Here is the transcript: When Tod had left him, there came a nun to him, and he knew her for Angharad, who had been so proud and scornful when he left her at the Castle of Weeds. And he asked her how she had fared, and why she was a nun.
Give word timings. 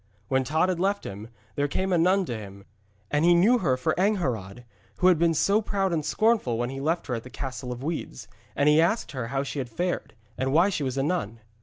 When 0.29 0.43
Tod 0.43 0.67
had 0.67 0.79
left 0.79 1.03
him, 1.05 1.27
there 1.53 1.67
came 1.67 1.93
a 1.93 1.97
nun 1.99 2.25
to 2.25 2.35
him, 2.35 2.65
and 3.11 3.23
he 3.23 3.35
knew 3.35 3.59
her 3.59 3.77
for 3.77 3.93
Angharad, 3.99 4.63
who 4.97 5.05
had 5.09 5.19
been 5.19 5.35
so 5.35 5.61
proud 5.61 5.93
and 5.93 6.03
scornful 6.03 6.57
when 6.57 6.71
he 6.71 6.79
left 6.81 7.05
her 7.05 7.13
at 7.13 7.21
the 7.23 7.29
Castle 7.29 7.71
of 7.71 7.83
Weeds. 7.83 8.27
And 8.55 8.67
he 8.67 8.81
asked 8.81 9.11
her 9.11 9.27
how 9.27 9.43
she 9.43 9.59
had 9.59 9.69
fared, 9.69 10.15
and 10.39 10.51
why 10.51 10.69
she 10.71 10.81
was 10.81 10.97
a 10.97 11.03
nun. 11.03 11.41